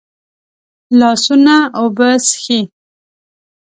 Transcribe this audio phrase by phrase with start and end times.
[0.99, 2.59] لاسونه اوبه څښي